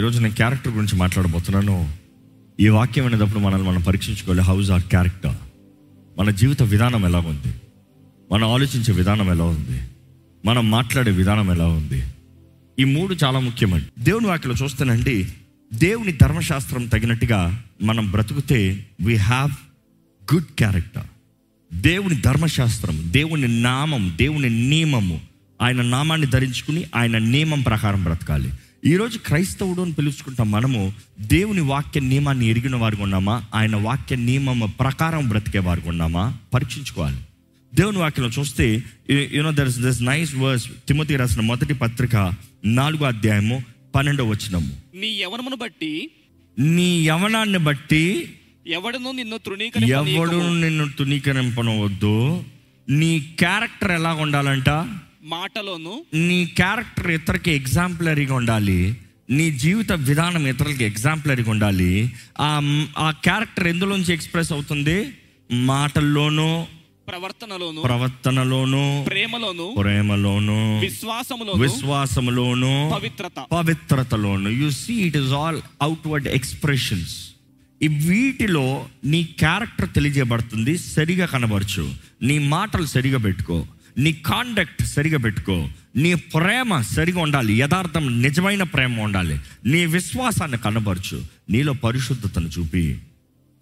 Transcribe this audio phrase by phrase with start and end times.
[0.00, 1.94] ఈరోజు నేను క్యారెక్టర్ గురించి మాట్లాడబోతున్నాను.
[2.60, 4.42] ఈ వాక్యం అనేటప్పుడు మనల్ని మనం పరీక్షించుకోవాలి.
[4.42, 5.34] హౌస్ ఆర్ క్యారెక్టర్
[6.18, 7.54] మన జీవిత విధానం ఎలా ఉంది?
[8.32, 9.80] మనం ఆలోచించే విధానం ఎలా ఉంది?
[10.44, 12.02] మనం మాట్లాడే విధానం ఎలా ఉంది?
[12.78, 14.02] ఈ మూడు చాలా ముఖ్యమండి.
[14.02, 15.28] దేవుని వాక్యలో చూస్తానండి
[15.74, 19.50] దేవుని ధర్మశాస్త్రం తగినట్టుగా మనం బ్రతుకుతే వీ హ్యావ్
[20.34, 21.06] గుడ్ క్యారెక్టర్
[21.74, 25.20] దేవుని ధర్మశాస్త్రం దేవుని నామం దేవుని నియమము
[25.62, 28.50] ఆయన నామాన్ని ధరించుకుని ఆయన నియమం ప్రకారం బ్రతకాలి.
[28.86, 33.44] ఈరోజు క్రైస్తవుడు అని పిలుచుకుంటాం మనము దేవుని వాక్య నియమాన్ని ఎరిగిన వారికి ఉన్నామా?
[33.54, 36.36] ఆయన వాక్య నియమం ప్రకారం బ్రతికే వారికి ఉన్నామా?
[36.54, 37.16] పరీక్షించుకోవాలి.
[37.74, 42.32] దేవుని వాక్యంలో చూస్తే you know there is this nice verse Timothy రాసిన మొదటి పత్రిక
[42.64, 43.62] నాలుగో అధ్యాయము
[43.94, 44.72] పన్నెండో వచనము.
[44.94, 46.10] నీ యవనమును బట్టి
[46.58, 48.34] నీ యవనాన్ని బట్టి
[48.66, 50.60] ఎవడను నిన్ను ఎవడు తృణీకరింపనీయకుము.
[50.60, 52.44] నిన్ను తునీకరింపనవద్దు
[52.88, 54.68] నీ క్యారెక్టర్ ఎలా ఉండాలంట
[55.22, 58.96] మాటలోను నీ క్యారెక్టర్ ఇతరులకి ఎగ్జాంపులరీగా ఉండాలి.
[59.30, 62.12] నీ జీవిత విధానం ఇతరులకి ఎగ్జాంపులరీగా ఉండాలి.
[62.40, 62.60] ఆ
[62.98, 65.14] ఆ క్యారెక్టర్ ఎందులోంచి ఎక్స్ప్రెస్ అవుతుంది?
[65.52, 66.66] మాటల్లోనూ
[67.08, 73.46] ప్రవర్తనలోను ప్రవర్తనలోను ప్రేమలోను ప్రేమలోను విశ్వాసములోను విశ్వాసములోను పవిత్రత.
[73.52, 74.48] పవిత్రతలోను.
[74.48, 77.30] You see it is all outward expressions
[77.82, 81.94] ఈ వీటిలో నీ క్యారెక్టర్ తెలియజేయబడుతుంది సరిగా కనబరచు.
[82.22, 83.66] నీ మాటలు సరిగా పెట్టుకో.
[84.00, 85.68] నీ కాండక్ట్ సరిగా పెట్టుకో.
[85.96, 87.58] నీ ప్రేమ సరిగా ఉండాలి.
[87.58, 89.38] యథార్థం నిజమైన ప్రేమ ఉండాలి.
[89.66, 91.24] నీ విశ్వాసాన్ని కనబరచు.
[91.50, 92.98] నీలో పరిశుద్ధతను చూపి.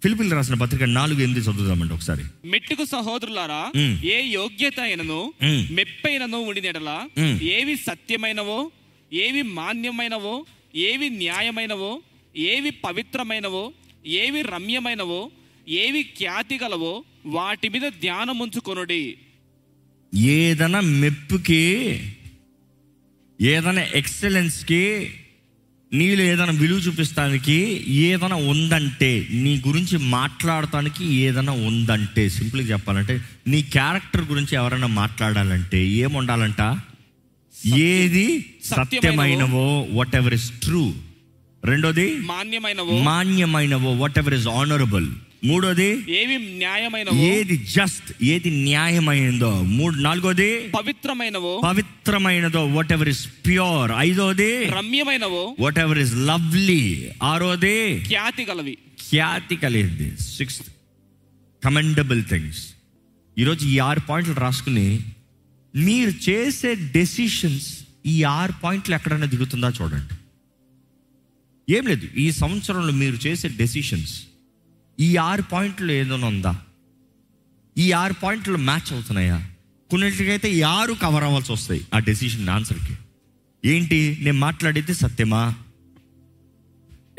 [0.03, 2.23] ఫిలిపిల్ రాసిన పత్రిక నాలుగు ఎనిమిది చదువుదామండి ఒకసారి.
[2.45, 3.71] మెట్టుకు సహోదరులారా.
[4.03, 5.33] ఏ యోగ్యత అయినను.
[5.71, 7.07] మెప్పైనను ఉండినెడల.
[7.41, 8.71] ఏవి సత్యమైనవో
[9.13, 12.01] ఏవి మాన్యమైనవో ఏవి న్యాయమైనవో
[12.37, 13.71] ఏవి పవిత్రమైనవో
[14.05, 15.31] ఏవి రమ్యమైనవో
[15.69, 19.17] ఏవి ఖ్యాతి గలవో వాటి మీద ధ్యానముంచుకొనుడి.
[20.13, 21.61] ఏదైనా మెప్పుకి
[23.41, 24.83] ఏదైనా ఎక్సలెన్స్కి
[25.91, 27.55] నీళ్ళు ఏదైనా విలువ చూపిస్తానికి
[28.07, 33.15] ఏదైనా ఉందంటే నీ గురించి మాట్లాడటానికి ఏదైనా ఉందంటే సింపుల్గా చెప్పాలంటే
[33.47, 36.61] నీ క్యారెక్టర్ గురించి ఎవరైనా మాట్లాడాలంటే ఏం ఉండాలంట
[37.85, 38.25] ఏది
[38.63, 40.83] సత్యమైనవో వాట్ ఎవర్ ఇస్ ట్రూ
[41.63, 42.99] రెండోది మాన్యమైనవో.
[43.01, 45.09] మాన్యమైనవో వాట్ ఎవర్ ఇస్ ఆనరబుల్
[45.43, 47.15] మూడోది ఏవి న్యాయమైనవో?
[47.15, 51.61] ఏది జస్ట్ ఏది న్యాయమైందో మూడు నాలుగోది పవిత్రమైనవో?
[51.65, 55.55] పవిత్రమైనదో వాట్ ఎవర్ ఇస్ ప్యూర్ ఐదోది రమ్యమైనవో?
[55.59, 58.77] వాట్ ఎవర్ ఇస్ లవ్లీ ఆరోది ఖ్యాతి గలవి.
[59.09, 60.21] ఖ్యాతి కలిగింది.
[60.21, 60.67] సిక్స్త్
[61.63, 62.73] కమెండబుల్ థింగ్స్
[63.37, 64.99] ఈరోజు ఈ ఆరు పాయింట్లు రాసుకుని
[65.75, 70.15] మీరు చేసే డెసిషన్స్ ఈ ఆరు పాయింట్లు ఎక్కడైనా దిగుతుందా చూడండి.
[71.77, 74.23] ఏం లేదు ఈ సంవత్సరంలో మీరు చేసే డెసిషన్స్
[74.99, 76.61] ఈ ఆరు పాయింట్లు ఏదైనా ఉందా?
[77.77, 79.49] ఈ ఆరు పాయింట్లు మ్యాచ్ అవుతున్నాయా?
[79.89, 82.97] కొన్నిటికైతే ఈ ఆరు కవర్ అవ్వాల్సి వస్తాయి ఆ డెసిషన్ ఆన్సర్కి
[83.65, 84.17] ఏంటి?
[84.21, 85.55] నేను మాట్లాడేది సత్యమా?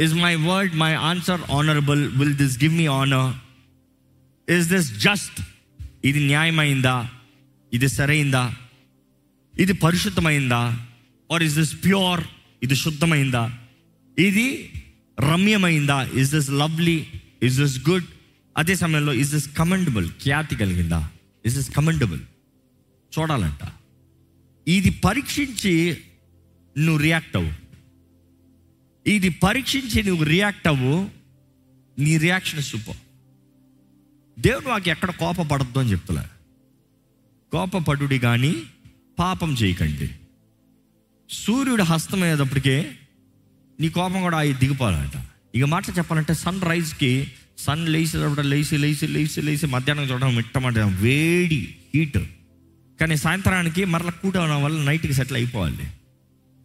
[0.01, 3.35] Is my word my answer honourable will this give me honour
[4.51, 5.43] is this just
[6.05, 7.11] ఇది న్యాయమైందా?
[7.73, 8.57] ఇది సరైందా?
[9.59, 10.87] ఇది పరిశుద్ధమైందా?
[11.33, 12.21] ఆర్ ఇస్ దిస్ ప్యూర్
[12.63, 13.59] ఇది శుద్ధమైందా?
[14.19, 14.73] ఇది
[15.21, 16.03] రమ్యమైందా?
[16.03, 17.07] Is this lovely
[17.43, 18.05] is this good
[18.57, 21.11] అదే సమయంలో ఇస్ దిస్ కమెండబుల్ ఖ్యాతి కలిగిందా?
[21.47, 22.21] ఇస్ దిస్ కమెండబుల్
[23.19, 23.69] చూడాలంట.
[24.69, 25.99] ఇది పరీక్షించి
[26.79, 27.53] నువ్వు రియాక్ట్ అవ్వు.
[29.11, 31.11] ఇది పరీక్షించి నువ్వు రియాక్ట్ అవ్వు
[31.99, 32.97] నీ రియాక్షన్ సూపర్
[34.41, 36.23] దేవుడు నాకు ఎక్కడ కోపపడద్దు అని చెప్తలే
[37.53, 38.63] కోపపడుడి కానీ
[39.19, 40.11] పాపం చేయకండి.
[41.31, 42.99] సూర్యుడు హస్తం అయ్యేటప్పటికే
[43.81, 45.30] నీ కోపం కూడా అవి దిగిపోవాలంట.
[45.55, 51.75] ఇక మాట చెప్పాలంటే సన్ రైజ్కి సన్ లేచేటప్పుడు లేచి లేచి లేచి లేచి మధ్యాహ్నం చూడడం మిట్టమాట వేడి
[51.95, 52.19] హీట్
[53.01, 55.87] కానీ సాయంత్రానికి మరలా కూట అవడం వల్ల నైట్కి సెటిల్ అయిపోవాలి.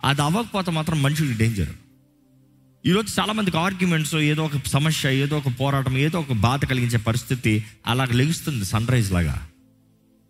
[0.03, 1.69] అది అవ్వకపోతే మాత్రం మనుషులకి డేంజర్
[2.85, 8.11] ఈరోజు చాలామందికి ఆర్గ్యుమెంట్స్ ఏదో ఒక సమస్య ఏదో ఒక పోరాటం ఏదో ఒక బాధ కలిగించే పరిస్థితి అలాగ
[8.11, 9.47] లెగుస్తుంది సన్ రైజ్ లాగా.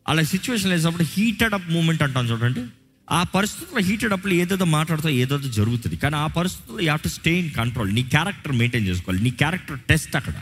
[0.08, 2.64] అలా సిచ్యువేషన్ లేసినప్పుడు హీటెడ్ అప్ మూమెంట్ అంటాం చూడండి.
[3.12, 5.98] ఆ పరిస్థితుల్లో హీటెడ్ అప్పుడు ఏదేదో మాట్లాడుతూ ఏదేదో జరుగుతుంది.
[5.98, 9.24] కానీ ఆ పరిస్థితుల్లో you to stay in control నీ క్యారెక్టర్ మెయింటైన్ చేసుకోవాలి.
[9.24, 10.34] నీ క్యారెక్టర్ టెస్ట్ అక్కడ.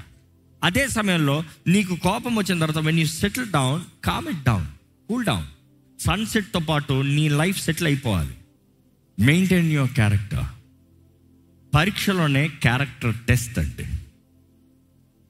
[0.64, 4.66] అదే సమయంలో నీకు కోపం వచ్చిన తర్వాత when you settle down calm it down
[5.10, 5.46] cool down
[6.00, 8.34] సన్సెట్తో పాటు నీ లైఫ్ సెటిల్ అయిపోవాలి.
[9.20, 10.46] మెయింటైన్ యువర్ క్యారెక్టర్
[11.76, 13.86] పరీక్షలోనే క్యారెక్టర్ టెస్ట్ అంటే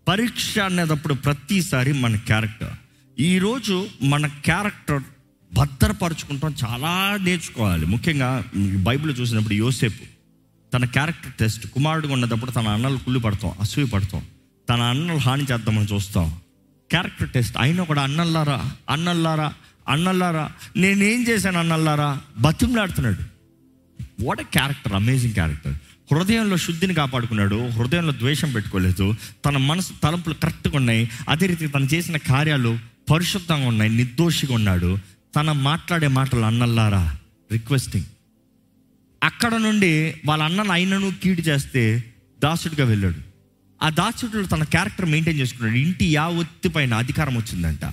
[0.07, 2.73] పరీక్ష అనేటప్పుడు ప్రతిసారి మన క్యారెక్టర్
[3.19, 5.03] ఈరోజు మన క్యారెక్టర్
[5.53, 6.51] భద్రపరుచుకుంటాం.
[6.63, 7.85] చాలా నేర్చుకోవాలి.
[7.85, 8.29] ముఖ్యంగా
[8.87, 10.03] బైబిల్ చూసినప్పుడు యోసేపు
[10.73, 14.21] తన క్యారెక్టర్ టెస్ట్ కుమారుడుగా ఉన్నప్పుడు తన అన్నలు కుళ్ళు పడతాం అసూయ పడతాం
[14.69, 16.27] తన అన్నలు హాని చేద్దామని చూస్తాం.
[16.89, 18.59] క్యారెక్టర్ టెస్ట్ అయినా కూడా అన్నల్లారా
[18.89, 19.53] అన్నల్లారా
[19.89, 22.09] అన్నల్లారా నేనేం చేశాను అన్నల్లారా?
[22.37, 23.21] బతిమలాడుతున్నాడు.
[24.25, 25.75] What a character amazing character
[26.11, 29.05] హృదయంలో శుద్ధిని కాపాడుకున్నాడు హృదయంలో ద్వేషం పెట్టుకోలేదు
[29.45, 32.71] తన మనసు తలంపులు కరెక్ట్గా ఉన్నాయి అదే రీతి తను చేసిన కార్యాలు
[33.11, 34.91] పరిశుద్ధంగా ఉన్నాయి నిర్దోషిగా ఉన్నాడు.
[35.35, 37.17] తన మాట్లాడే మాటలు అన్నల్లారా?
[37.51, 38.05] రిక్వెస్టింగ్
[39.23, 42.03] అక్కడ నుండి వాళ్ళ అన్నను అయినను కీడు చేస్తే
[42.43, 43.15] దాసుడిగా వెళ్ళాడు.
[43.83, 45.77] ఆ దాసుడు తన క్యారెక్టర్ మెయింటైన్ చేసుకున్నాడు.
[45.77, 47.83] ఇంటి యా ఒత్తి పైన అధికారం వచ్చిందంట.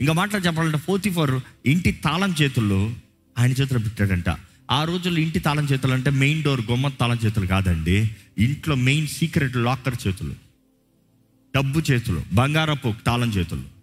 [0.00, 2.92] ఇంకా మాట్లాడి చెప్పాలంటే ఫోర్తి ఫోర్ ఇంటి తాళం చేతుల్లో
[3.38, 4.28] ఆయన చేతిలో పెట్టాడంట.
[4.70, 8.10] ఆ రోజుల్లో ఇంటి తాళం చేతులు అంటే మెయిన్ డోర్ గుమ్మ తాళం చేతులు కాదండి.
[8.38, 10.34] ఇంట్లో మెయిన్ సీక్రెట్ లాకర్ చేతులు
[11.56, 13.73] డబ్బు చేతులు బంగారపు తాళం చేతులు.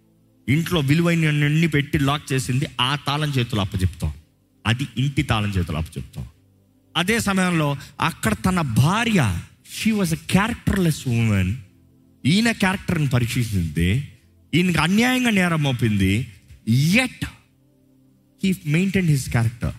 [0.50, 4.14] ఇంట్లో విలువైన పెట్టి లాక్ చేసింది ఆ తాళం చేతులు అప్పచెప్తాం.
[4.68, 6.28] అది ఇంటి తాళం చేతులు అప్పచెప్తాం.
[6.98, 9.40] అదే సమయంలో అక్కడ తన భార్య
[9.76, 11.56] she was a characterless woman
[12.26, 14.08] ఈయన క్యారెక్టర్ని పరీక్షించింది
[14.54, 16.28] ఈయనకి అన్యాయంగా నేరం మోపింది.
[16.70, 17.26] Yet
[18.44, 19.74] he maintain his character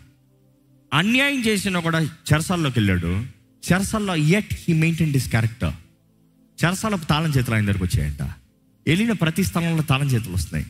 [0.95, 3.27] అన్యాయం చేసినా కూడా చెరసల్లోకి వెళ్ళాడు.
[3.73, 5.73] చెరసల్లో yet he maintain his character
[6.65, 8.42] చెరసాలకు తాళం చేతులు ఆయన దగ్గరకు వచ్చాయంట.
[8.89, 10.67] వెళ్ళిన ప్రతి స్థలంలో తాళం చేతులు వస్తున్నాయి.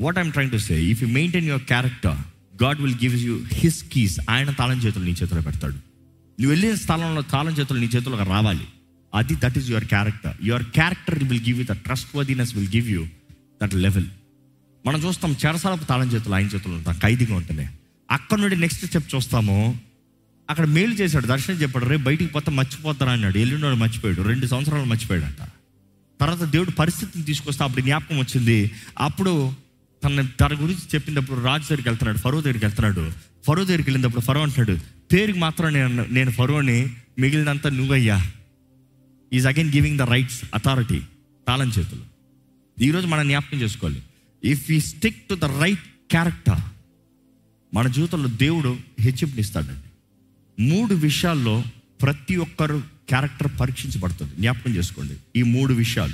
[0.00, 2.18] What I'm trying to say if you maintain your character
[2.62, 5.72] God will give you his keys ఆయన తాళం చేతులు నీ చేతిలో పెడతాడు.
[5.72, 8.66] నువ్వు వెళ్ళిన స్థలంలో తాళం చేతులు నీ చేతులకు రావాలి.
[9.14, 11.76] అది that is your character your character will give you the
[12.16, 13.06] trustworthiness will give you
[13.62, 14.06] that level
[14.86, 17.68] మనం చూస్తాం చెరసాలపు తాళం చేతులు ఆయన చేతులు ఉంటాం ఖైదీగా ఉంటున్నాయి
[18.10, 19.78] అక్కడ నుండి నెక్స్ట్ స్టెప్ చూస్తాము.
[20.50, 23.38] అక్కడ మేలు చేశాడు దర్శనం చెప్పాడు రేపు బయటికి పోతే మర్చిపోతారా అన్నాడు.
[23.38, 24.22] ఎల్లుండి మర్చిపోయాడు.
[24.22, 25.50] రెండు సంవత్సరాలు మర్చిపోయాడు అంట
[26.20, 28.70] తర్వాత దేవుడు పరిస్థితిని తీసుకొస్తే అప్పుడు జ్ఞాపకం వచ్చింది.
[28.98, 29.52] అప్పుడు
[30.04, 33.12] తన తన గురించి చెప్పినప్పుడు రాజు దగ్గరికి వెళ్తున్నాడు ఫరో దగ్గరికి వెళ్తున్నాడు.
[33.46, 34.78] ఫరో దగ్గరికి వెళ్ళినప్పుడు ఫరో అంటున్నాడు
[35.12, 36.88] పేరుకి మాత్రం నేను నేను ఫరోని
[37.18, 38.32] మిగిలినంతా నువ్వయ్యా.
[39.32, 41.02] Is again giving the rights authority
[41.48, 42.04] తాళం చేతులు.
[42.82, 44.02] ఈరోజు మనం జ్ఞాపకం చేసుకోవాలి.
[44.44, 46.60] If you stick to the right character
[47.74, 49.88] మన జీవితంలో దేవుడు హెచ్చింపునిస్తాడండి
[50.62, 51.62] మూడు విషయాల్లో
[52.02, 55.14] ప్రతి ఒక్కరు క్యారెక్టర్ పరీక్షించబడుతుంది జ్ఞాపకం చేసుకోండి.
[55.36, 56.12] ఈ మూడు విషయాలు.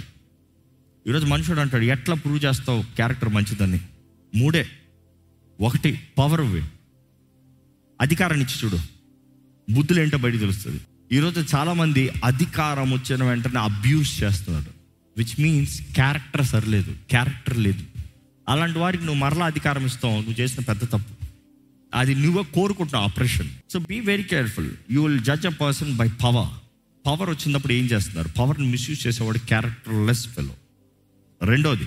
[1.08, 3.80] ఈరోజు మనుషుడు అంటాడు ఎట్లా ప్రూవ్ చేస్తావు క్యారెక్టర్ మంచిదని?
[4.34, 4.66] మూడే.
[5.60, 6.64] ఒకటి పవర్
[8.00, 8.78] అధికారాన్ని ఇచ్చి చూడు.
[9.72, 10.80] బుద్ధులు ఏంటో బయట తెలుస్తుంది.
[11.12, 14.70] ఈరోజు చాలామంది అధికారం వచ్చిన వెంటనే అబ్యూస్ చేస్తున్నారు.
[15.16, 16.96] విచ్ మీన్స్ క్యారెక్టర్ సరిలేదు.
[17.10, 17.84] క్యారెక్టర్ లేదు.
[18.48, 20.14] అలాంటి వారికి నువ్వు మరలా అధికారం ఇస్తావు.
[20.14, 21.26] నువ్వు చేసిన పెద్ద తప్పు.
[21.94, 26.65] అది నువ్వే కోరుకుంటున్నావు operation so be very careful you will judge a person by power
[27.06, 28.28] power వచ్చినప్పుడు ఏం చేస్తున్నారు?
[28.28, 30.54] పవర్ని మిస్యూజ్ చేసేవాడు క్యారెక్టర్లెస్ ఫెలో
[31.42, 31.86] రెండోది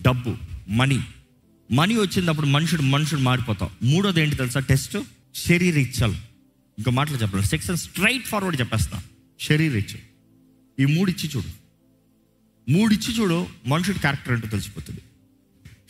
[0.00, 0.36] డబ్బు
[0.68, 1.04] మనీ
[1.70, 3.70] మనీ వచ్చినప్పుడు మనుషుడు మనుషుడు మారిపోతాం.
[3.82, 4.60] మూడోది ఏంటి తెలుసా?
[4.60, 4.96] టెస్ట్
[5.34, 6.14] శరీర ఇచ్చలు
[6.78, 9.02] ఇంకా మాటలు చెప్పలేదు సెక్షన్ స్ట్రైట్ ఫార్వర్డ్ చెప్పేస్తా.
[9.40, 9.98] శరీర ఇచ్చు
[10.82, 11.50] ఈ మూడు ఇచ్చి చూడు.
[12.70, 15.00] మూడు ఇచ్చి చూడు మనుషుడి క్యారెక్టర్ ఏంటో తెలిసిపోతుంది.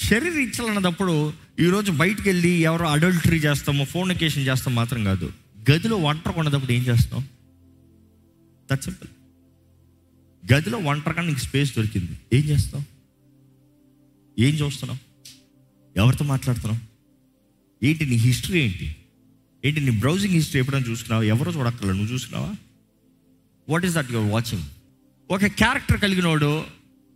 [0.00, 5.32] శరీర ఇచ్చలు అన్నదప్పుడు ఈరోజు బయటికి వెళ్ళి ఎవరో అడల్టరీ చేస్తామో ఫోనికేషన్ చేస్తాం మాత్రం కాదు.
[5.70, 7.24] గదిలో వంట కొన్నదప్పుడు ఏం చేస్తాం?
[8.72, 9.08] దట్ సింపుల్
[10.52, 12.18] గదిలో ఒంటరిగా నీకు స్పేస్ దొరికింది.
[12.32, 12.84] ఏం చేస్తావు
[14.40, 14.98] ఏం చూస్తున్నావు?
[15.98, 16.80] ఎవరితో మాట్లాడుతున్నావు?
[17.84, 18.96] ఏంటి నీ హిస్టరీ ఏంటి?
[19.64, 21.22] ఏంటి నీ బ్రౌజింగ్ హిస్టరీ ఎప్పుడైనా చూసుకున్నావా?
[21.22, 21.98] ఎవరో చూడక్కర్లేదు.
[21.98, 22.54] నువ్వు చూసుకున్నావా?
[23.68, 24.62] What is that you're watching
[25.30, 26.64] ఒక క్యారెక్టర్ కలిగినోడు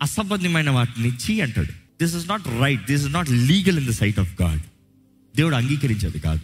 [0.03, 1.73] అసంబద్ధమైన వాటిని చీ అంటాడు.
[2.03, 4.61] This is not right this is not legal in the sight of God
[5.37, 6.41] దేవుడు అంగీకరించేది కాదు.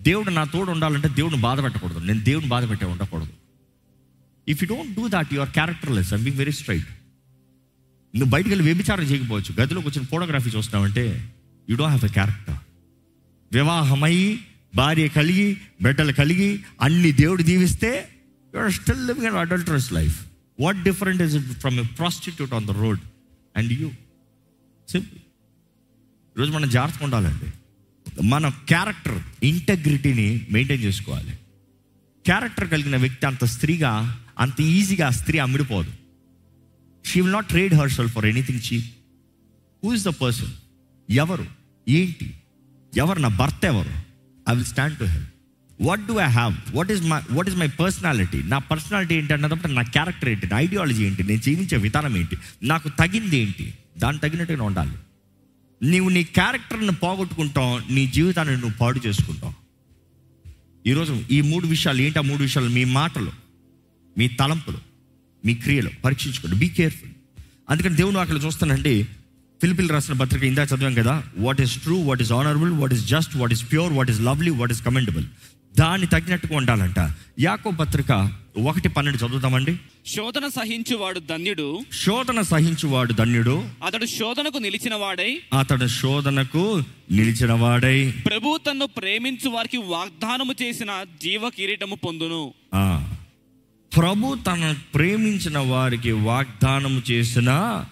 [0.00, 1.98] దేవుడు నా తోడు ఉండాలంటే దేవుడిని బాధ పెట్టకూడదు.
[1.98, 3.39] నేను దేవుడిని బాధ పెట్టే ఉండకూడదు.
[4.50, 6.90] If you don't do that your characterless I'm being very straight
[8.14, 9.50] నువ్వు బయటికి వెళ్ళి వ్యభిచారం చేయకపోవచ్చు.
[9.60, 11.04] గదిలోకి వచ్చిన photography చూస్తున్నావంటే
[11.70, 12.58] you don't have a character
[13.52, 14.38] వివాహమై
[14.74, 18.08] భార్య కలిగి బిడ్డలు కలిగి అన్ని దేవుడు దీవిస్తే
[18.54, 20.18] you're still living an adulterous life
[20.60, 23.00] what different is it from a prostitute on the road
[23.56, 23.90] and you
[24.88, 25.18] simple
[26.36, 27.48] ఈరోజు మనం జాగ్రత్తగా ఉండాలండి.
[28.22, 31.32] మన క్యారెక్టర్ ఇంటగ్రిటీని మెయింటైన్ చేసుకోవాలి.
[32.24, 35.92] క్యారెక్టర్ కలిగిన వ్యక్తి అంత స్త్రీగా అంత ఈజీగా ఆ స్త్రీ అమ్మిడిపోదు.
[37.06, 38.84] She will not trade herself for anything cheap
[39.84, 40.52] who is the person
[41.10, 41.46] ఎవరు?
[41.88, 42.34] ఏంటి?
[42.96, 43.90] ఎవరు నా భర్త ఎవరు?
[44.50, 45.28] I will stand to help
[45.80, 49.72] what do I have what is my what is my personality నా పర్సనాలిటీ ఏంటి అన్నప్పుడు
[49.72, 50.46] నా క్యారెక్టర్ ఏంటి?
[50.46, 51.22] నా ఐడియాలజీ ఏంటి?
[51.22, 52.38] నేను జీవించే విధానం ఏంటి?
[52.62, 53.74] నాకు తగింది ఏంటి?
[53.98, 54.96] దాన్ని తగినట్టుగా ఉండాలి.
[55.82, 59.59] నీవు నీ క్యారెక్టర్ని పోగొట్టుకుంటావు నీ జీవితాన్ని నువ్వు పాడు చేసుకుంటావు.
[60.86, 62.18] ఈరోజు ఈ మూడు విషయాలు ఏంటి?
[62.18, 63.32] ఆ మూడు విషయాలు మీ మాటలు
[64.18, 64.78] మీ తలంపులు
[65.44, 66.56] మీ క్రియలు పరీక్షించుకోండి.
[66.56, 67.10] బీ కేర్ఫుల్
[67.70, 69.02] అందుకని దేవుని అక్కడ చూస్తానండి.
[69.60, 71.24] ఫిలిపిల్ రాసిన పత్రిక ఇందా చదివాం కదా.
[71.38, 74.50] What is true what is honourable what is just what is pure what is lovely
[74.50, 75.24] what is commendable
[75.78, 77.10] దాన్ని తగినట్టుగా ఉండాలంట.
[77.38, 79.76] యాకో పత్రిక ఒకటి పన్నెండు చదువుతామండి.
[80.06, 81.80] శోధన సహించువాడు ధన్యుడు.
[81.92, 83.68] శోధన సహించువాడు ధన్యుడు.
[83.86, 91.48] అతడు శోధనకు నిలిచిన వాడై అతడు శోధనకు నిలిచిన వాడై ప్రభు తన్ను ప్రేమించు వారికి వాగ్దానము చేసిన జీవ
[91.48, 92.54] కిరీటము పొందును
[93.96, 97.84] ప్రభు తన ప్రేమించిన వారికి వాగ్దానం చేసిన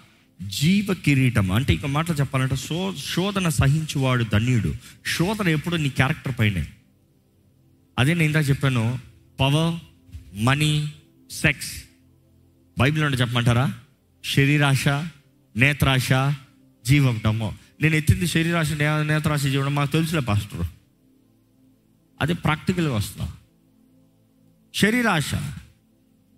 [0.43, 4.75] జీవ కిరీటం అంటే ఇక మాటలు చెప్పాలంటే శో శోధన సహించువాడు ధన్యుడు.
[5.19, 6.67] శోధన ఎప్పుడు నీ క్యారెక్టర్ పైనే.
[7.99, 8.99] అదే నేను ఇందాక చెప్పాను.
[9.41, 9.75] Power
[10.35, 10.92] money
[11.30, 11.85] sex.
[12.78, 13.75] బైబిల్ నుండి చెప్పమంటారా?
[14.25, 14.88] శరీరాశ
[15.56, 16.08] నేత్రాశ
[16.87, 20.66] జీవటము నేను ఎత్తింది శరీరాశ నేత్రాశ జీవనం మాకు తెలుసులే పాస్టర్.
[22.20, 23.32] అది ప్రాక్టికల్గా వస్తున్నా
[24.75, 25.35] శరీరాశ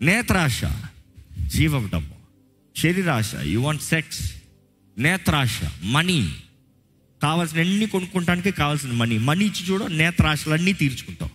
[0.02, 0.60] నేత్రాశ
[1.46, 2.14] జీవటము
[2.76, 4.42] శరీరాశ యు వాంట్ సెక్స్
[4.98, 6.36] నేత్రాశ మనీ.
[7.22, 9.18] కావాల్సిన అన్ని కొనుక్కుంటానికి కావాల్సిన మనీ.
[9.18, 11.30] మనీ ఇచ్చి చూడ నేత్రాశలన్నీ తీర్చుకుంటాం.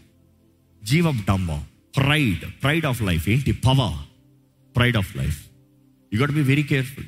[0.83, 1.23] జీవం.
[1.29, 1.65] డమ్మం
[1.97, 3.51] ప్రైడ్ ప్రైడ్ ఆఫ్ లైఫ్ ఏంటి?
[3.51, 4.05] Power
[4.75, 5.45] pride of life
[6.13, 7.05] you got be very careful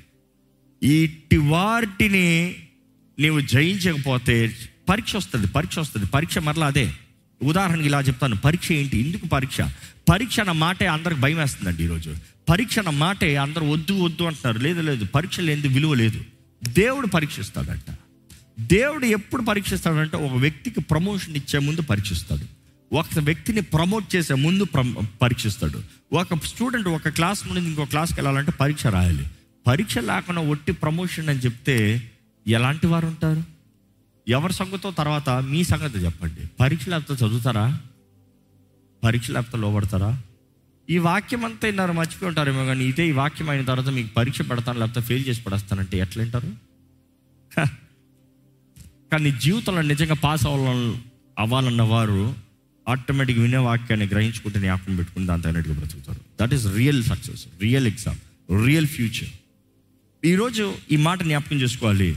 [0.85, 2.55] ఇట్టి వాటిని
[3.19, 4.55] నీవు జయించకపోతే
[4.89, 6.07] పరీక్ష వస్తుంది పరీక్ష వస్తుంది.
[6.07, 6.93] పరీక్ష మరలా అదే.
[7.43, 8.35] ఉదాహరణకి ఇలా చెప్తాను.
[8.35, 8.99] పరీక్ష ఏంటి?
[8.99, 9.57] ఎందుకు పరీక్ష?
[10.09, 12.15] పరీక్ష అన్న మాటే అందరికి భయం వేస్తుందండి ఈరోజు.
[12.49, 14.59] పరీక్ష అన్న మాటే అందరూ వద్దు వద్దు అంటున్నారు.
[14.59, 15.05] లేదు లేదు.
[15.05, 16.25] పరీక్ష లేని విలువ లేదు.
[16.67, 17.95] దేవుడు పరీక్షిస్తాడంట.
[18.59, 22.56] దేవుడు ఎప్పుడు పరీక్షిస్తాడంటే ఒక వ్యక్తికి ప్రమోషన్ ఇచ్చే ముందు పరీక్షిస్తాడు.
[22.93, 24.65] ఒక వ్యక్తిని ప్రమోట్ చేసే ముందు
[25.21, 25.83] పరీక్షిస్తాడు.
[26.13, 29.27] ఒక స్టూడెంట్ ఒక క్లాస్ నుండి ఇంకో క్లాస్కి వెళ్ళాలంటే పరీక్ష రాయాలి.
[29.67, 32.01] పరీక్ష లేకుండా ఒట్టి ప్రమోషన్ అని చెప్తే
[32.47, 33.43] ఎలాంటి వారు ఉంటారు?
[34.27, 34.91] ఎవరి సంగతో?
[34.91, 36.47] తర్వాత మీ సంగతి చెప్పండి.
[36.59, 37.79] పరీక్ష లేకపోతే చదువుతారా?
[39.03, 40.21] పరీక్ష లేకపోతే లోపడతారా
[40.89, 44.79] ఈ వాక్యం అంతా ఇన్నారు మర్చిపోయి ఉంటారేమో కానీ ఇదే ఈ వాక్యం అయిన తర్వాత మీకు పరీక్ష పెడతాను
[44.79, 46.51] లేకపోతే ఫెయిల్ చేసి పడేస్తానంటే ఎట్లా వింటారు?
[47.59, 47.65] హ.
[49.11, 51.01] కానీ జీవితంలో నిజంగా పాస్ అవ్వాలని
[51.39, 52.46] అవ్వాలన్న వారు
[52.87, 56.21] ఆటోమేటిక్ వినే వాక్యాన్ని గ్రహించుకుంటే జ్ఞాపకం పెట్టుకుని దాంతో అన్నట్టుగా బ్రతుకుతారు.
[56.41, 58.17] That is real success real exam
[58.65, 59.29] real future
[60.25, 62.15] ఈరోజు ఈ మాట జ్ఞాపకం చేసుకోవాలి.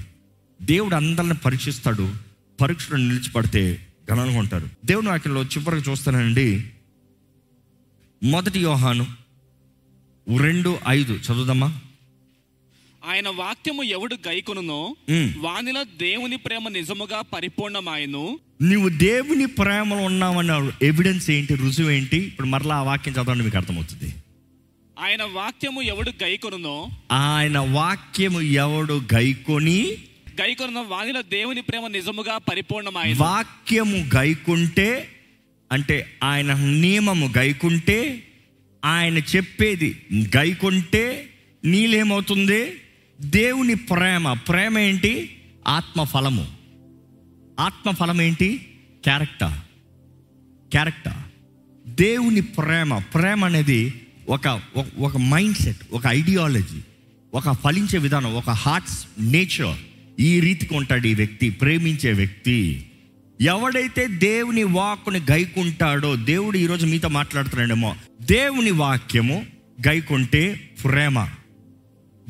[0.63, 2.13] దేవుడు అందరిని పరీక్షిస్తాడు
[2.61, 4.69] పరీక్షలు నిలిచిపడితే ఘనంగా ఉంటారు.
[4.85, 6.65] దేవుని వాక్యంలో చివరికి చూస్తానండి.
[8.23, 9.07] మొదటి యోహాను
[10.39, 11.81] రెండు ఐదు చదువుదమ్మా
[13.05, 15.29] ఆయన వాక్యము ఎవడు గైకొనునో మ్.
[15.39, 18.39] వానిలో దేవుని ప్రేమ నిజముగా పరిపూర్ణమాయను.
[18.61, 21.55] నీవు దేవుని ప్రేమలో ఉన్నావన్న ఎవిడెన్స్ ఏంటి?
[21.55, 22.17] రుజువు ఏంటి?
[22.17, 24.15] ఇప్పుడు మరలా ఆ వాక్యం చదవండి మీకు అర్థమవుతుంది.
[24.99, 29.79] ఆయన వాక్యము ఎవడు గైకొనునో ఆయన వాక్యము ఎవడు గైకొని
[30.41, 33.19] గైకొనునో వానిలో దేవుని ప్రేమ నిజముగా పరిపూర్ణమాయను.
[33.21, 35.09] వాక్యము గైకుంటే
[35.73, 37.99] అంటే ఆయన నియమము గైకుంటే
[38.85, 39.91] ఆయన చెప్పేది
[40.37, 41.27] గైకుంటే
[41.65, 42.81] నీలేమవుతుంది?
[43.21, 44.33] దేవుని ప్రేమ.
[44.33, 45.37] ప్రేమ ఏంటి?
[45.69, 46.47] ఆత్మ ఫలము
[47.61, 48.69] ఆత్మ ఫలం ఏంటి
[49.03, 49.53] క్యారెక్టర్
[50.71, 51.13] క్యారెక్టర్
[51.89, 52.99] దేవుని ప్రేమ.
[52.99, 53.95] ప్రేమ అనేది
[54.29, 56.81] ఒక ఒక- ఒక మైండ్ సెట్ ఒక ఐడియాలజీ
[57.35, 59.77] ఒక ఫలించే విధానం ఒక హార్ట్స్ నేచర్
[60.21, 62.91] ఈ రీతికి ఉంటాడు ఈ వ్యక్తి ప్రేమించే వ్యక్తి.
[63.41, 69.47] ఎవడైతే దేవుని వాక్కుని గైకుంటాడో దేవుడు ఈరోజు మీతో మాట్లాడుతున్నాడేమో దేవుని వాక్యము
[69.89, 71.29] గైకుంటే ప్రేమ.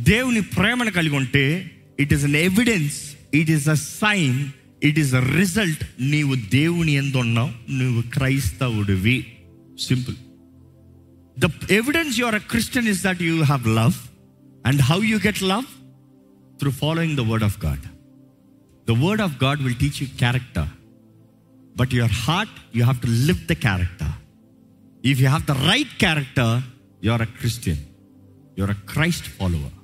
[0.02, 4.50] దేవుని ప్రేమను కలిగి ఉంటే it is an evidence it is a sign
[4.82, 9.26] it is a result నీవు దేవుని ఎందున్నావు నువ్వు క్రైస్తవుడివి.
[9.88, 10.16] Simple
[11.38, 13.94] the evidence you're a Christian is that you have love
[14.66, 15.64] and how you get love
[16.58, 17.84] through following the word of God
[18.86, 20.68] the word of God will teach you character
[21.76, 24.14] but your heart you have to live the character
[25.04, 26.62] if you have the right character
[27.04, 27.82] you are a Christian
[28.58, 29.76] you are a Christ follower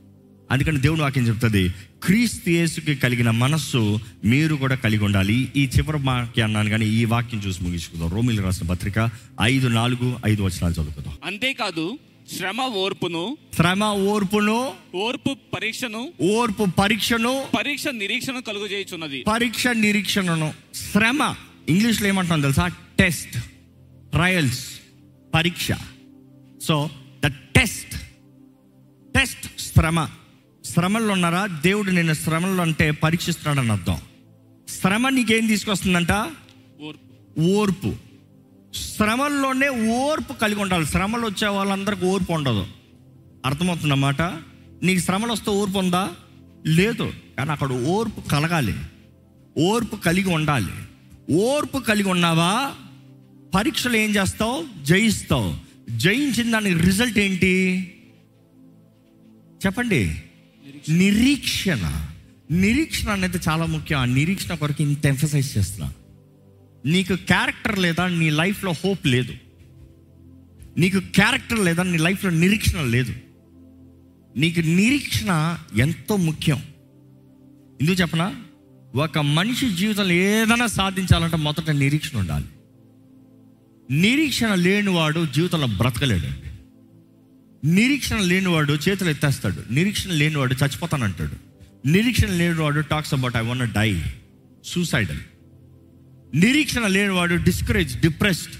[0.51, 5.53] అందుకని దేవుడు వాక్యం చెప్తుంది క్రీస్తు యేసుకి కలిగిన మనస్సు మీరు కూడా కలిగి ఉండాలి.
[5.57, 8.11] ఈ చివరి వాక్యం అన్నాను కానీ ఈ వాక్యం చూసి ముగించుకుందాం.
[8.11, 9.11] రోమిలు రాసిన పత్రిక
[9.43, 11.15] ఐదు నాలుగు ఐదు వచనాలు చదువుకుందాం.
[11.25, 11.99] అంతేకాదు
[12.37, 20.55] శ్రమ ఓర్పును శ్రమ ఓర్పును ఓర్పు పరీక్షను ఓర్పు పరీక్షను పరీక్ష నిరీక్షణ కలుగు చేయుచున్నది పరీక్ష నిరీక్షణను.
[20.75, 21.35] శ్రమ
[21.69, 22.67] ఇంగ్లీష్లో ఏమంటాం తెలుసా?
[22.99, 23.37] టెస్ట్
[24.13, 24.65] ట్రయల్స్
[25.35, 25.69] పరీక్ష.
[26.63, 26.91] సో
[27.25, 27.95] ద టెస్ట్
[29.15, 30.09] టెస్ట్ శ్రమ.
[30.77, 31.47] శ్రమల్లో ఉన్నారా?
[31.47, 33.97] దేవుడు నిన్ను శ్రమల్లో అంటే పరీక్షిస్తున్నాడని అర్థం.
[34.69, 36.13] శ్రమ నీకేం తీసుకొస్తుందంట?
[37.41, 37.95] ఓర్పు.
[38.75, 40.87] శ్రమల్లోనే ఓర్పు కలిగి ఉండాలి.
[40.87, 42.67] శ్రమలు వచ్చే వాళ్ళందరికీ ఓర్పు ఉండదు.
[43.47, 44.23] అర్థమవుతుందన్నమాట
[44.83, 46.11] నీకు శ్రమలు వస్తే ఓర్పు ఉందా?
[46.67, 47.13] లేదు.
[47.39, 48.75] కానీ అక్కడ ఓర్పు కలగాలి.
[49.59, 50.73] ఓర్పు కలిగి ఉండాలి.
[51.35, 52.73] ఓర్పు కలిగి ఉన్నావా?
[53.55, 54.85] పరీక్షలు ఏం చేస్తావు?
[54.85, 55.55] జయిస్తావు.
[55.91, 57.83] జయించిన దానికి రిజల్ట్ ఏంటి?
[59.67, 60.23] చెప్పండి.
[60.91, 62.07] నిరీక్షణ.
[62.51, 63.11] నిరీక్షణ.
[63.11, 63.99] అనేది చాలా ముఖ్యం.
[63.99, 65.93] ఆ నిరీక్షణ కొరకు ఇంత ఎంఫసైజ్ చేస్తున్నా.
[66.87, 69.35] నీకు క్యారెక్టర్ లేదా నీ లైఫ్లో హోప్ లేదు.
[70.79, 73.15] నీకు క్యారెక్టర్ లేదా నీ లైఫ్లో నిరీక్షణ లేదు.
[74.37, 76.63] నీకు నిరీక్షణ ఎంతో ముఖ్యం.
[77.81, 78.35] ఎందుకు చెప్పనా?
[78.95, 82.45] ఒక మనిషి జీవితంలో ఏదైనా సాధించాలంటే మొదట నిరీక్షణ ఉండాలి.
[83.91, 86.46] నిరీక్షణ లేనివాడు జీవితంలో బ్రతకలేడండి
[87.65, 89.63] నిరీక్షణ లేనివాడు చేతులు ఎత్తేస్తాడు.
[89.71, 91.47] నిరీక్షణ లేనివాడు చచ్చిపోతానంటాడు.
[91.89, 94.03] నిరీక్షణ లేనివాడు talks about I want die
[94.65, 95.19] suicidal
[96.35, 98.55] నిరీక్షణ లేనివాడు డిస్కరేజ్ డిప్రెస్డ్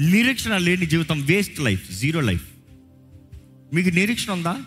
[0.00, 2.48] నిరీక్షణ లేని జీవితం వేస్ట్ లైఫ్ జీరో లైఫ్
[3.74, 4.62] మీకు నిరీక్షణ ఉందా?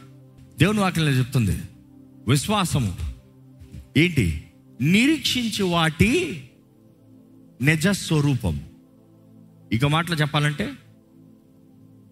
[0.60, 1.62] దేవుని వాక్యంలో చెప్తుంది.
[2.28, 2.98] విశ్వాసము.
[3.98, 4.44] ఏంటి?
[4.82, 6.44] నిరీక్షించి వాటి
[7.62, 8.62] నిజ స్వరూపం.
[9.74, 10.72] ఇక మాటలు చెప్పాలంటే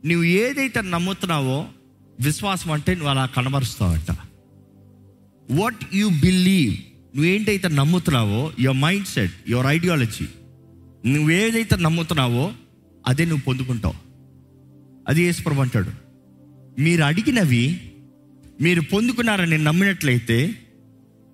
[0.05, 1.65] నువ్వు ఏదైతే నమ్ముతున్నావో
[2.19, 4.11] విశ్వాసం అంటే నువ్వు అలా కనబరుస్తావట.
[5.51, 6.73] వాట్ యు బిలీవ్
[7.15, 10.25] నువ్వు ఏంటైతే నమ్ముతున్నావో your mind set your ideology
[11.05, 12.53] నువ్వు ఏదైతే నమ్ముతున్నావో
[13.07, 13.93] అదే నువ్వు పొందుకుంటావు.
[15.07, 15.91] అది యేసుప్రభు అంటాడు.
[16.81, 17.91] మీరు అడిగినవి
[18.61, 20.55] మీరు పొందుకున్నారని నమ్మినట్లయితే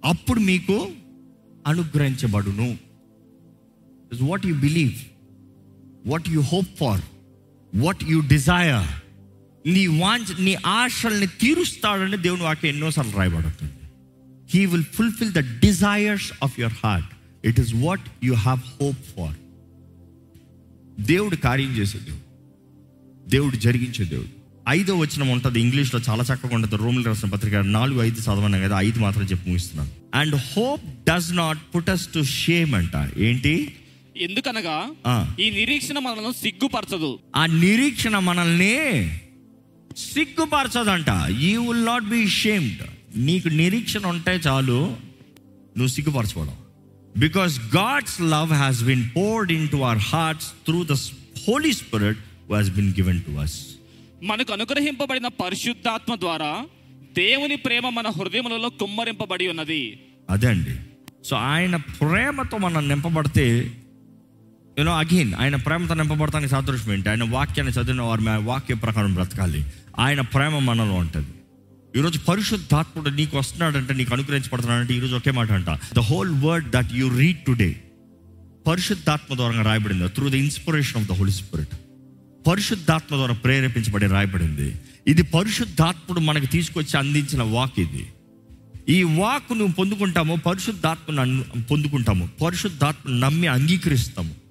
[0.05, 0.91] అప్పుడు మీకు
[1.67, 2.77] అనుగ్రహించబడును.
[4.21, 4.93] What you believe
[6.07, 7.01] what you hope for
[7.75, 8.87] what you desire
[9.69, 13.73] నీ వాంచ నీ ఆశల్ని తీరుస్తాడని దేవుని వాక్యం ఎన్నోసార్లు రాయబడుతుంది.
[14.49, 17.07] He will fulfil the desires of your heart
[17.45, 19.37] it is what you have hope for
[21.01, 22.27] దేవుడు కార్యం చేసే దేవుడు.
[23.29, 24.27] దేవుడు జరిగించే దేవుడు.
[24.69, 26.75] ఐదో వచనం ఉంటుంది ఇంగ్లీష్లో చాలా చక్కగా ఉంటుంది.
[26.75, 29.91] రోమిల్ రాసిన పత్రిక నాలుగు ఐదు చదవను కదా ఐదు మాత్రం చెప్పి ముగిస్తున్నాను.
[30.15, 33.09] And hope does not put us to shame అంట.
[33.17, 33.75] ఏంటి?
[34.21, 34.77] ఎందుకనగా.
[35.39, 37.19] ఈ నిరీక్షణ మనల్ని సిగ్గుపరచదు.
[37.35, 38.75] ఆ నిరీక్షణ మనల్ని
[39.97, 41.09] సిగ్గుపరచదంట.
[41.39, 42.83] You will not be shamed
[43.15, 44.79] నీకు నిరీక్షణ ఉంటే చాలు
[45.77, 46.55] నువ్వు సిగ్గుపరచుకోవడం
[47.17, 50.91] because God's love has been poured into our hearts through the
[51.47, 52.17] Holy Spirit
[52.53, 53.59] has been given to us
[54.23, 56.65] మనకు అనుగ్రహింపబడిన పరిశుద్ధాత్మ ద్వారా
[57.17, 59.99] దేవుని ప్రేమ మన హృదయములలో కుమ్మరింపబడి ఉన్నది.
[60.29, 60.75] అదే అండి.
[61.25, 63.71] సో ఆయన ప్రేమతో మనం నింపబడితే
[64.79, 67.09] యూనో అగైన్ ఆయన ప్రేమతో నింపబడతానికి సాదృశ్యం ఏంటి?
[67.09, 69.65] ఆయన వాక్యాన్ని చదివిన వారి మీద వాక్య ప్రకారం బ్రతకాలి.
[69.99, 71.27] ఆయన ప్రేమ మనలో ఉంటుంది.
[71.99, 75.69] ఈరోజు పరిశుద్ధాత్ముడు నీకు వస్తున్నాడంటే నీకు అనుగ్రహించబడుతున్నాడంటే ఈరోజు ఒకే మాట అంట.
[75.69, 77.83] The whole word that you read today
[78.67, 80.09] పరిశుద్ధాత్మ ద్వారా రాయబడింది.
[80.09, 81.75] Through the inspiration of the Holy Spirit
[82.47, 84.75] పరిశుద్ధాత్మ ద్వారా ప్రేరేపించబడి రాయబడింది.
[85.07, 88.07] ఇది పరిశుద్ధాత్ముడు మనకు తీసుకొచ్చి అందించిన వాక్ ఇది.
[88.89, 92.29] ఈ వాక్ నువ్వు పొందుకుంటాము పరిశుద్ధాత్మను పొందుకుంటాము.
[92.45, 94.46] పరిశుద్ధాత్మ నమ్మి అంగీకరిస్తాము.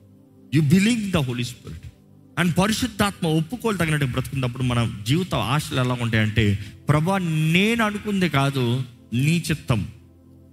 [0.54, 1.92] You believe the Holy Spirit
[2.38, 8.82] and పరిశుద్ధాత్మ ఒప్పుకోలు తగినట్టు బ్రతుకున్నప్పుడు మన జీవిత ఆశలు ఎలా ఉంటాయంటే ప్రభా నేను అనుకుంది కాదు
[9.12, 9.88] నీ చిత్తం.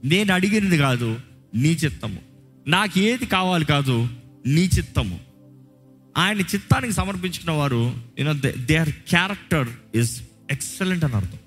[0.05, 1.17] నేను అడిగినది కాదు
[1.55, 2.19] నీ చిత్తము.
[2.67, 4.07] నాకు ఏది కావాలి కాదు
[4.45, 5.19] నీ చిత్తము.
[6.17, 8.33] ఆయన చిత్తానికి సమర్పించిన వారు you know
[8.65, 11.39] their character is excellent అని అర్థం.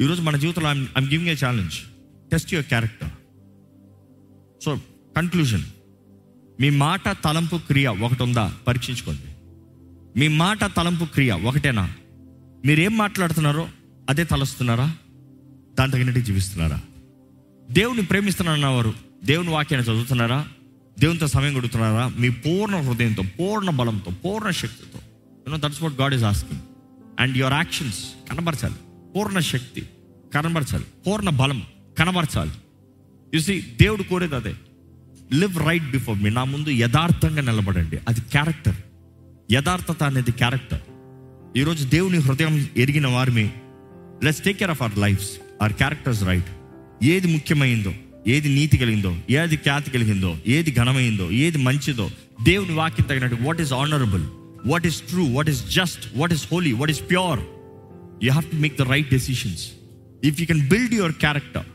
[0.00, 1.74] ఈరోజు మన జీవితంలో I'm giving a challenge
[2.32, 3.08] test your character
[4.64, 4.80] so
[5.16, 5.62] conclusion
[6.60, 9.22] మీ మాట తలంపు క్రియ ఒకటి ఉందా పరీక్షించుకోండి.
[10.18, 11.94] మీ మాట తలంపు క్రియ ఒకటేనా?
[12.64, 13.68] మీరేం మాట్లాడుతున్నారో
[14.10, 14.94] అదే తలస్తున్నారా?
[15.78, 16.80] దాని తగినట్టు జీవిస్తున్నారా?
[17.70, 20.48] దేవుని ప్రేమిస్తున్నారన్నవారు దేవుని వాక్యాన్ని చదువుతున్నారా?
[20.98, 22.08] దేవునితో సమయం గడుపుతున్నారా?
[22.08, 24.98] మీ పూర్ణ హృదయంతో పూర్ణ బలంతో పూర్ణ శక్తితో.
[25.48, 26.60] You know that's what God is asking
[27.20, 28.74] and your actions కనబరచాలి.
[29.16, 29.88] పూర్ణ శక్తి
[30.34, 30.84] కనబరచాలి.
[31.06, 31.62] పూర్ణ బలం
[31.98, 32.50] కనబరచాలి.
[33.36, 34.54] చూసి దేవుడు కోరేది అదే.
[35.30, 37.96] లివ్ రైట్ బిఫోర్ మీ నా ముందు యథార్థంగా నిలబడండి.
[38.08, 38.78] అది క్యారెక్టర్
[39.52, 40.82] యథార్థత అనేది క్యారెక్టర్
[41.56, 43.46] ఈరోజు దేవుని హృదయం ఎరిగిన వారిని
[44.24, 45.30] let's take care of our lives
[45.62, 46.50] or characters right
[47.04, 47.92] ఏది ముఖ్యమైందో
[48.26, 52.06] ఏది నీతి కలిగిందో ఏది ఖ్యాతి కలిగిందో ఏది ఘనమైందో ఏది మంచిదో
[52.42, 54.24] దేవుని వాక్యం తగినట్టు what is honourable
[54.66, 57.40] what is true what is just what is holy what is pure
[58.22, 59.64] you have to make the right decisions
[60.24, 61.68] if you can build your character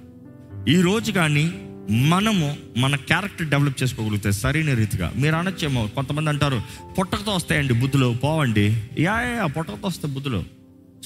[0.69, 1.45] ఈ రోజు కానీ
[1.89, 5.13] మనము మన క్యారెక్టర్ డెవలప్ చేసుకోగలిగితే సరైన రీతిగా.
[5.15, 6.61] మీరు అనొచ్చేమో కొంతమంది అంటారు
[6.99, 8.83] పుట్టకతో వస్తాయండి బుద్ధులు పోవండి.
[8.99, 10.43] యా యా, యా పుట్టకతో వస్తాయి బుద్ధులు.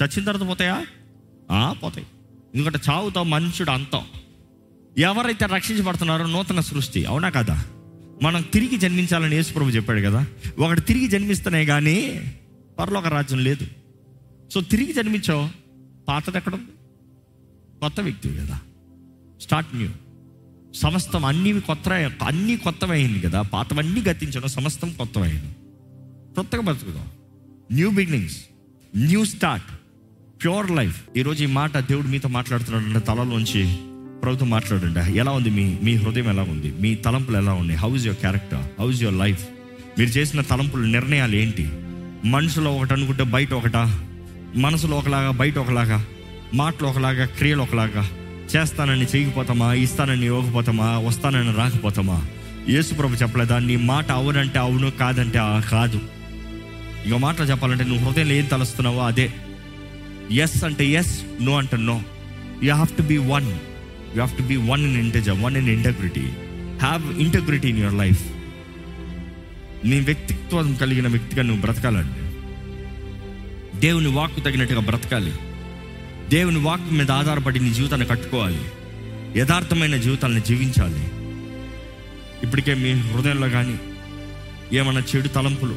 [0.03, 0.87] చచ్చిన తర్వాత పోతాయా?
[1.51, 2.07] ఆ, పోతాయి.
[2.55, 4.01] ఎందుకంటే చావుతో మనుషుడు అంతం.
[4.97, 7.65] ఎవరైతే రక్షించబడుతున్నారో నూతన సృష్టి అవునా కదా?
[8.23, 10.25] మనం తిరిగి జన్మించాలని యేసుప్రభు చెప్పాడు కదా.
[10.59, 12.21] ఒకటి తిరిగి జన్మిస్తేనే కానీ
[12.79, 13.67] పరలోక రాజ్యం లేదు.
[14.53, 15.49] సో తిరిగి జన్మించావు
[16.07, 16.71] పాతది ఎక్కడ ఉంది?
[17.79, 18.59] కొత్త వ్యక్తి కదా.
[19.41, 19.89] Start new.
[20.75, 21.89] సమస్తం అన్ని కొత్త
[22.23, 23.41] అన్నీ కొత్తమైంది కదా.
[23.41, 25.55] పాతవన్నీ గతించడం సమస్తం కొత్తమైంది
[26.35, 27.05] కొత్తగా బతుకుదాం.
[27.71, 28.37] New beginnings
[28.95, 29.65] new start
[30.43, 32.99] pure life ఈరోజు ఈ మాట దేవుడు మీతో మాట్లాడుతున్నాడు.
[32.99, 33.75] తలలోంచి
[34.21, 35.17] ప్రభుత్వం మాట్లాడండి.
[35.17, 36.73] ఎలా ఉంది మీ మీ హృదయం ఎలా ఉంది?
[36.79, 37.79] మీ తలంపులు ఎలా ఉన్నాయి?
[37.79, 39.47] How is your character how is your life
[39.99, 41.69] మీరు చేసిన తలంపులు నిర్ణయాలు ఏంటి?
[42.27, 44.07] మనసులో ఒకటి అనుకుంటే బయట ఒకటా?
[44.55, 46.05] మనసులో ఒకలాగా బయట ఒకలాగా?
[46.53, 47.25] మాటలు ఒకలాగా?
[47.25, 48.09] క్రియలు ఒకలాగా?
[48.55, 49.73] చేస్తానని చేయకపోతామా?
[49.73, 50.97] ఇస్తానని ఇవ్వకపోతామా?
[50.97, 52.27] వస్తానని రాకపోతామా?
[52.69, 53.59] యేసుప్రభు చెప్పలేదా?
[53.59, 56.01] నీ మాట అవునంటే అవును కాదంటే ఆ కాదు.
[57.05, 59.33] ఇక మాటలు చెప్పాలంటే నువ్వు హృదయం ఏం తలుస్తున్నావో అదే.
[60.31, 62.01] ఎస్ అంటే ఎస్ నో అంటే no
[62.63, 66.21] you have to be one you have to be one in integer one in integrity
[66.79, 68.23] have integrity in your life
[69.85, 72.25] నీ వ్యక్తిత్వం కలిగిన వ్యక్తిగా నువ్వు బ్రతకాలండి.
[73.79, 75.33] దేవుని వాక్కు తగినట్టుగా బ్రతకాలి.
[76.29, 78.61] దేవుని వాక్ మీద ఆధారపడి నీ జీవితాన్ని కట్టుకోవాలి.
[79.39, 80.99] యథార్థమైన జీవితాలను జీవించాలి.
[82.43, 83.79] ఇప్పటికే మీ హృదయంలో కానీ
[84.73, 85.75] ఏమన్నా చెడు తలంపులు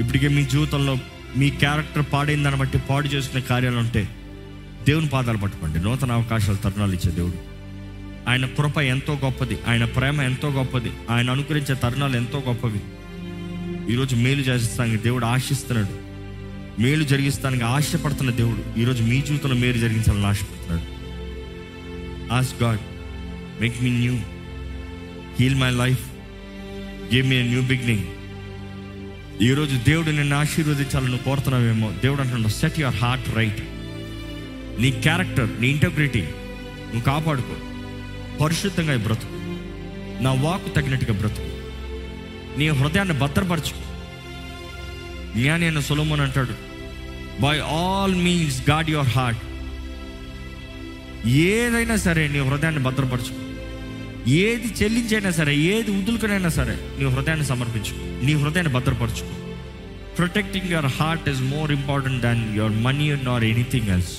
[0.00, 0.98] ఇప్పటికే మీ జీవితంలో
[1.36, 4.08] మీ క్యారెక్టర్ పాడైందని బట్టి పాడు చేసుకునే కార్యాలు ఉంటే
[4.84, 5.78] దేవుని పాదాలు పట్టుకోండి.
[5.78, 7.34] నూతన అవకాశాలు తరుణాలు ఇచ్చే దేవుడు.
[8.30, 12.80] ఆయన కృప ఎంతో గొప్పది ఆయన ప్రేమ ఎంతో గొప్పది ఆయన అనుకరించే తరుణాలు ఎంతో గొప్పవి.
[13.92, 16.07] ఈరోజు మేలు చేస్తానికి దేవుడు ఆశిస్తున్నాడు.
[16.78, 18.80] మేలు జరిగిస్తానికి ఆశపడుతున్న దేవుడు.
[18.80, 20.98] ఈరోజు మీ జీవితంలో మేలు జరిగించాలని ఆశపడుతున్నాడు.
[22.32, 22.78] As God
[23.60, 24.14] make me new
[25.40, 26.08] heal my life
[27.14, 28.04] give me new beginning
[29.42, 31.92] ఈరోజు దేవుడు నిన్ను ఆశీర్వదించాలని కోరుతున్నావేమో.
[32.02, 33.60] దేవుడు అంటున్నాడు సెట్ యువర్ హార్ట్ రైట్
[34.82, 37.56] నీ క్యారెక్టర్ నీ ఇంటగ్రిటీ నువ్వు కాపాడుకో.
[38.44, 39.32] పరిశుద్ధంగా బ్రతుకు.
[40.22, 41.46] నా వాకు తగినట్టుగా బ్రతుకు.
[42.58, 43.82] నీ హృదయాన్ని భద్రపరచుకో.
[45.40, 46.67] జ్ఞాని అయిన సొలమోన్ అంటాడు
[47.40, 49.40] by all means God your heart
[51.28, 53.48] ఏదైనా సరే నీ హృదయాన్ని భద్రపరచు.
[54.28, 58.24] ఏది చెల్లించైనా సరే ఏది ఉదులుకునైనా సరే నీ హృదయాన్ని సమర్పించు.
[58.24, 59.48] నీ హృదయాన్ని భద్రపరచు.
[60.16, 64.18] Protecting your heart is more important than your money nor anything else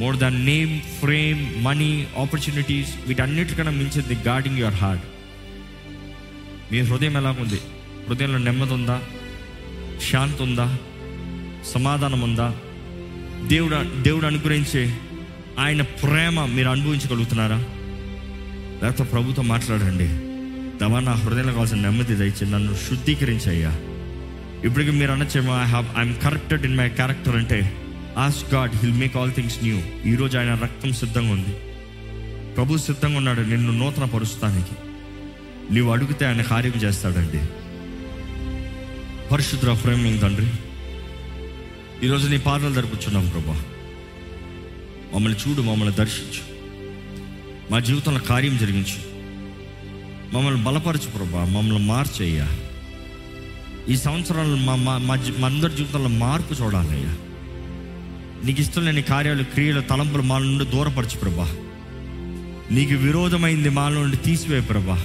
[0.00, 5.04] more than name fame money opportunities వీటన్నిటికన్నా మించింది గార్డింగ్ యువర్ హార్ట్
[6.72, 7.58] మీ హృదయం ఎలాగుంది?
[8.08, 9.00] హృదయంలో నెమ్మది ఉందా?
[10.10, 10.76] శాంతి ఉందా?
[11.66, 12.54] సమాధానం ఉందా
[13.46, 14.98] దేవుడు దేవుడు అనుగ్రహించే
[15.58, 17.64] ఆయన ప్రేమ మీరు అనుభవించగలుగుతున్నారా?
[18.82, 20.08] లేకపోతే ప్రభుతో మాట్లాడండి.
[20.78, 23.80] దవా నా హృదయంలో కావాల్సిన నెమ్మది దయచి నన్ను శుద్ధీకరించయ్యా.
[24.64, 27.76] ఇప్పటికి మీరు అనొచ్చేమో I have I'm corrected in my character అంటే
[28.18, 30.10] as God will make all things new.
[30.12, 31.54] ఈరోజు ఆయన రక్తం సిద్ధంగా ఉంది.
[32.54, 34.74] ప్రభు సిద్ధంగా ఉన్నాడు నిన్ను నూతన పరుస్తానికి
[35.74, 37.40] నీవు అడిగితే ఆయన కార్యం చేస్తాడండి.
[39.28, 40.46] పరిశుద్ధ ఫ్రేమింగ్ తండ్రి
[42.04, 43.62] ఈరోజు నీ పాదాలు జరుపుచున్నాం ప్రభా.
[45.14, 46.54] మమ్మల్ని చూడు మమ్మల్ని దర్శించు.
[47.72, 49.14] మా జీవితంలో కార్యం జరిగించు.
[50.36, 52.48] మమ్మల్ని బలపరచు ప్రభా మమ్మల్ని మార్చయ్యా.
[53.88, 54.98] ఈ సంవత్సరాలు మా మా
[55.38, 57.16] మా అందరి జీవితంలో మార్పు చూడాలయ్యా.
[58.44, 61.56] నీకు ఇష్టం లేని కార్యాలు క్రియలు తలంపులు మా నుండి దూరపరచు ప్రభా.
[62.70, 65.04] నీకు విరోధమైంది మా నుండి తీసివే ప్రభా.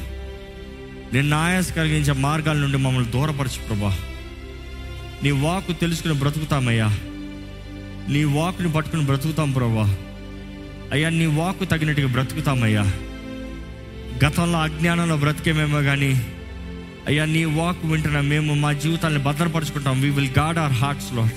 [1.14, 3.98] నేను ఆయాస కలిగించే మార్గాల నుండి మమ్మల్ని దూరపరచు ప్రభా.
[5.24, 6.88] నీ వాకు తెలుసుకుని బ్రతుకుతామయ్యా.
[8.10, 9.98] నీ వాకుని పట్టుకుని బ్రతుకుతాం ప్రభా
[10.92, 12.82] అయ్యా నీ వాకు తగినట్టుగా బ్రతుకుతామయ్యా.
[14.26, 16.28] గతంలో అజ్ఞానంలో బ్రతికేమేమో కానీ
[17.08, 20.02] అయ్యా నీ వాక్ వింటున్న మేము మా జీవితాన్ని భద్రపరుచుకుంటాం.
[20.02, 21.30] వీ విల్ గాడ్ అవర్ హార్ట్స్లో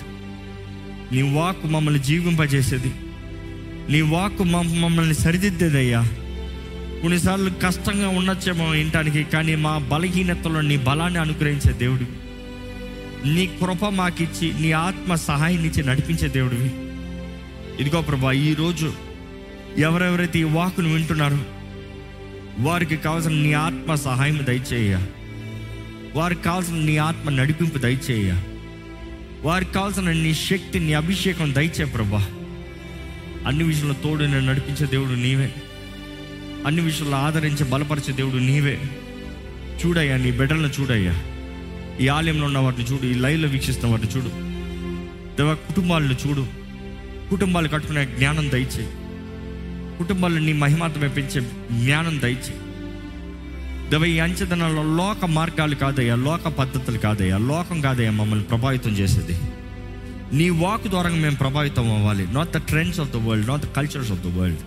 [1.12, 2.92] నీ వాక్ మమ్మల్ని జీవింపజేసేది.
[3.92, 6.08] నీ వాక్ మమ్- మమ్మల్ని సరిదిద్దేదయ్యా.
[7.02, 12.21] కొన్నిసార్లు కష్టంగా ఉండొచ్చేమో వినటానికి కానీ మా బలహీనతలో నీ బలాన్ని అనుగ్రహించే దేవుడు.
[13.26, 16.70] నీ కృప మాకిచ్చి నీ ఆత్మ సహాయం ఇచ్చి నడిపించే దేవుడివి.
[17.80, 18.92] ఇదిగో ప్రభా ఈరోజు
[19.78, 21.38] ఎవరెవరైతే ఈ వాకును వింటున్నారో
[22.58, 24.98] వారికి కావాల్సిన నీ ఆత్మ సహాయం దయచేయ
[26.14, 28.32] వారికి కావాల్సిన నీ ఆత్మ నడిపింపు దయచేయ
[29.42, 32.26] వారికి కావాల్సిన నీ శక్తి నీ అభిషేకం దయచే ప్రభా.
[33.46, 35.54] అన్ని విషయంలో తోడు నేను నడిపించే దేవుడు నీవే.
[36.66, 38.78] అన్ని విషయంలో ఆదరించి బలపరిచే దేవుడు నీవే.
[39.86, 41.31] చూడయ్యా నీ బిడ్డలను చూడయ్యా.
[42.02, 44.30] ఈ ఆలయంలో ఉన్న వాటిని చూడు ఈ లైవ్లో వీక్షిస్తున్న వాటిని చూడు.
[45.36, 46.46] దేవా కుటుంబాలను చూడు.
[47.30, 48.84] కుటుంబాలు కట్టుకునే జ్ఞానం దయచే
[49.98, 51.40] కుటుంబాలను నీ మహిమాత్మే పెంచే
[51.72, 52.54] జ్ఞానం దయచే
[53.90, 59.36] దేవ ఈ అంచెదనంలో లోక మార్గాలు కాదయ్యా లోక పద్ధతులు కాదయ్యా లోకం కాదయ్యా మమ్మల్ని ప్రభావితం చేసేది.
[60.36, 62.24] నీ వాక్ ద్వారా మేము ప్రభావితం అవ్వాలి.
[62.32, 64.62] Not the trends of the world not the cultures of the world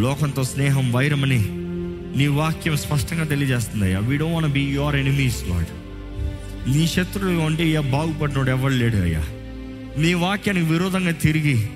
[0.00, 1.40] లోకంతో స్నేహం వైరమని
[2.18, 3.98] నీ వాక్యం స్పష్టంగా తెలియజేస్తుంది అయ్యా.
[3.98, 5.70] We don't want be your enemies Lord
[6.66, 9.20] నీ శత్రువు ఉంటే ఇక బాగుపడినోడు ఎవరు లేడు అయ్యా.
[9.98, 11.68] నీ వాక్యానికి విరోధంగా తిరిగి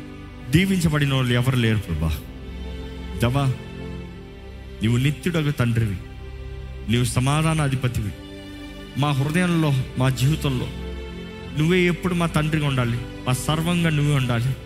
[0.51, 2.16] దీవించబడిన వాళ్ళు ఎవరు లేరు ప్రభా.
[3.23, 3.44] దవా
[4.83, 5.97] నీవు నిత్యుడగ తండ్రివి.
[6.88, 8.11] నీవు సమాధాన అధిపతివి
[8.99, 10.66] మా హృదయంలో మా జీవితంలో
[11.59, 14.57] నువ్వే ఎప్పుడు మా తండ్రిగా ఉండాలి మా సర్వంగా నువ్వే ఉండాలి.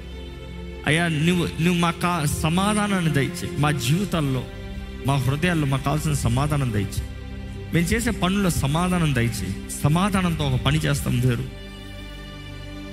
[0.86, 4.44] అయ్యా నువ్వు నువ్వు మా కా సమాధానాన్ని దయచే మా జీవితాల్లో
[5.06, 7.17] మా హృదయాల్లో మాకు కావాల్సిన సమాధానం దయచే
[7.74, 9.48] మేము చేసే పనుల్లో సమాధానం దయచి
[9.82, 11.44] సమాధానంతో ఒక పని చేస్తాం వేరు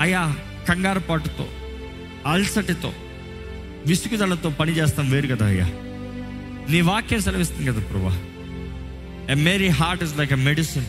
[0.01, 0.35] అయ్యా
[0.69, 1.47] కంగారు పాటుతో
[2.25, 2.93] అల్సటితో
[3.87, 5.65] విసుగుదలతో పని చేస్తాం వేరు కదా అయ్యా.
[6.69, 8.17] నీ వాక్యం సెలవిస్తుంది కదా ప్రభా.
[9.29, 10.85] A merry heart is like a medicine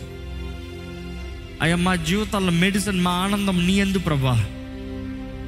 [1.63, 4.47] అయ్యా మా జీవితాల్లో మెడిసిన్ మా ఆనందం నీ ఎందు ప్రభా.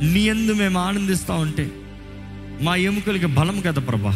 [0.02, 1.70] నీ ఎందు మేము ఆనందిస్తూ ఉంటే
[2.60, 4.14] మా ఎముకలకి బలం కదా ప్రభా.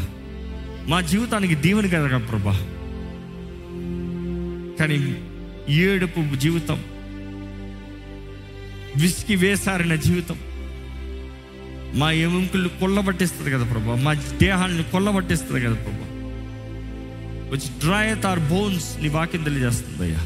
[0.89, 2.57] మా జీవితానికి దీవెన కదా ప్రభా.
[4.79, 4.97] కానీ
[5.73, 6.85] ఏడుపు జీవితం
[8.97, 10.39] విసికి వేసారిన జీవితం.
[11.95, 16.09] మా ఎముకలు కొల్లబట్టిస్తుంది కదా ప్రభా మా దేహాన్ని కొల్లబట్టిస్తుంది కదా ప్రభా.
[17.53, 20.21] వచ్చి డ్రై ఆర్ బోన్స్ నీ వాక్యం తెలియజేస్తుంది అయ్యా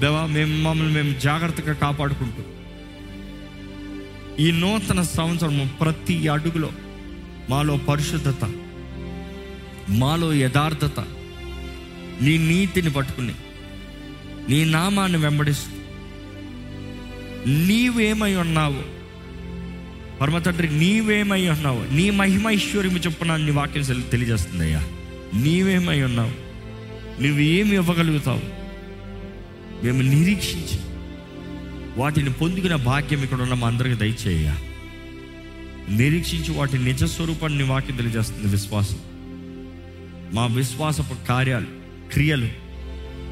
[0.00, 2.42] దేవా మేము మమ్మల్ని మేము జాగ్రత్తగా కాపాడుకుంటూ
[4.42, 6.70] ఈ నూతన సంవత్సరం ప్రతి అడుగులో
[7.50, 8.44] మాలో పరిశుద్ధత
[9.88, 11.00] మాలో యథార్థత
[12.20, 13.34] నీ నీతిని పట్టుకుని
[14.48, 15.70] నీ నామాన్ని వెంబడిస్తూ.
[17.50, 19.02] నీవేమై ఉన్నావు
[20.20, 24.82] పరమ తండ్రి నీవేమై ఉన్నావు నీ మహిమైశ్వర్యము చొప్పున నీ వాక్యం తెలియజేస్తుంది అయ్యా
[25.34, 26.52] నీవేమై ఉన్నావు
[27.22, 28.40] నువ్వు ఏమి ఇవ్వగలుగుతావు?
[29.84, 30.78] మేము నిరీక్షించి
[31.96, 34.54] వాటిని పొందుకున్న భాగ్యం ఇక్కడ ఉన్న మా అందరికి దయచేయ
[35.88, 38.98] నిరీక్షించి వాటి నిజ స్వరూపాన్ని వాక్యం తెలియజేస్తుంది విశ్వాసం.
[40.32, 41.81] మా విశ్వాసపు కార్యాలు
[42.12, 42.48] క్రియలు.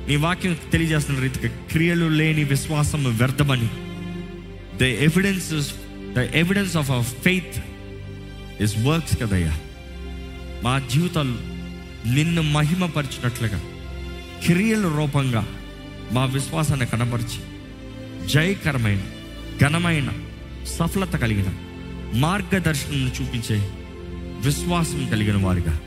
[0.08, 3.68] నీ వాక్యం తెలియజేస్తున్న రీతిగా క్రియలు లేని విశ్వాసం వ్యర్థమని.
[4.78, 5.74] The evidence
[6.14, 7.64] the evidence of our faith
[8.62, 9.58] is works కదయ్యా.
[10.62, 11.34] మా జీవితాలు
[12.08, 13.60] నిన్ను మహిమపరిచినట్లుగా
[14.46, 15.46] క్రియల రూపంగా
[16.12, 17.40] మా విశ్వాసాన్ని కనపరిచి
[18.26, 19.00] జయకరమైన
[19.60, 20.10] ఘనమైన
[20.64, 21.46] సఫలత కలిగిన
[22.14, 23.56] మార్గదర్శనం చూపించే
[24.44, 25.80] విశ్వాసం కలిగిన వారిగా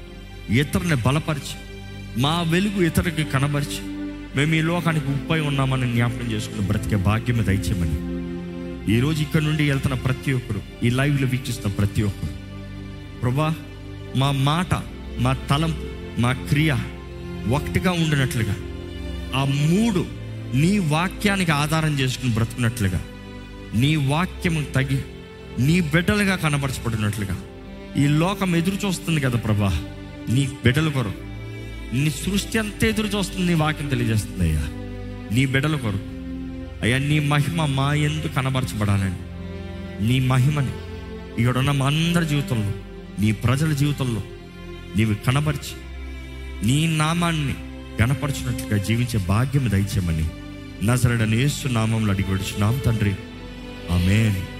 [0.49, 1.72] ఇతరుని బలపరిచి
[2.17, 3.81] మా వెలుగు ఇతరుకి కనబరిచి
[4.35, 7.97] మేము ఈ లోకానికి ఉప్పై ఉన్నామని జ్ఞాపకం చేసుకుని బ్రతికే భాగ్యం దయచేయమని.
[8.93, 12.33] ఈరోజు ఇక్కడ నుండి వెళ్తున్న ప్రతి ఒక్కరు ఈ లైవ్లో వీక్షిస్తున్న ప్రతి ఒక్కరు.
[13.21, 13.55] ప్రభా
[14.15, 14.73] మా మాట
[15.19, 15.85] మా తలంపు
[16.21, 16.77] మా క్రియ
[17.49, 18.55] ఒకటిగా ఉండినట్లుగా
[19.35, 20.05] ఆ మూడు
[20.55, 23.01] నీ వాక్యానికి ఆధారం చేసుకుని బ్రతుకున్నట్లుగా
[23.75, 24.99] నీ వాక్యం తగి
[25.59, 27.37] నీ బిడ్డలుగా కనబరచబడినట్లుగా
[27.97, 29.73] ఈ లోకం ఎదురు చూస్తుంది కదా ప్రభా
[30.29, 31.32] నీ బిడ్డల కొరకు.
[31.93, 34.61] నీ సృష్టి అంతా ఎదురు చూస్తుంది నీ వాక్యం తెలియజేస్తుంది అయ్యా.
[35.35, 36.13] నీ బిడ్డల కొరకు.
[36.81, 39.15] అయ్యా నీ మహిమ మా ఎందు కనబరచబడాలని.
[40.07, 40.71] నీ మహిమని
[41.39, 42.71] ఇక్కడున్న మా అందరి జీవితంలో
[43.19, 44.21] నీ ప్రజల జీవితంలో
[44.97, 45.75] నీవు కనబరిచి
[46.67, 47.55] నీ నామాన్ని
[48.01, 50.29] గణపరచినట్లుగా జీవించే భాగ్యం దయచేయమని
[50.85, 53.11] నజరడని నామంలో అడిగి నామ తండ్రి.
[53.91, 54.52] ఆమేన్.